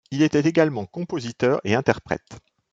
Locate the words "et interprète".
1.63-2.39